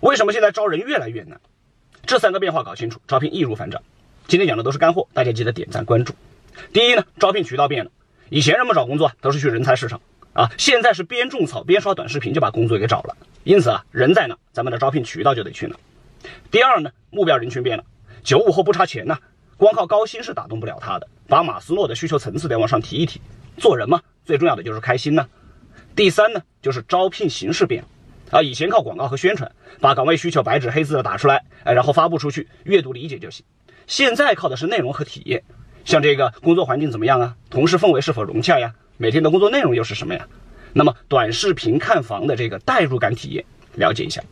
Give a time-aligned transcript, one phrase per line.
[0.00, 1.38] 为什么现在招人越来越难？
[2.06, 3.82] 这三个变化搞清楚，招聘易如反掌。
[4.28, 6.14] 今天讲的都是干货，大家记得点赞关注。
[6.72, 7.90] 第一呢，招聘渠道变了，
[8.30, 10.00] 以前人们找工作都是去人才市场
[10.32, 13.14] 啊，现在是边种草边刷短视频就把工作给找了。
[13.44, 15.76] 因此啊，人在哪，咱们的招聘渠道就得去哪。
[16.50, 17.84] 第二呢，目标人群变了，
[18.22, 19.18] 九五后不差钱呐，
[19.58, 23.20] 光靠高薪是打动不了他的，把马斯洛的需求层次得往上提一提。
[23.58, 25.28] 做人嘛，最重要的就是开心呐。
[25.94, 27.88] 第三呢，就是招聘形式变了。
[28.30, 29.50] 啊，以前靠广告和宣传，
[29.80, 33.44] 把岗位需求白纸黑字的打出来，哎，然后发布出去，阅读理解就行。
[33.86, 35.42] 现在靠的是内容和体验，
[35.84, 37.36] 像这个工作环境怎么样啊？
[37.50, 38.72] 同事氛围是否融洽呀？
[38.96, 40.26] 每天的工作内容又是什么呀？
[40.72, 44.22] 那么短视频看房的这个代入感体验，了解一下。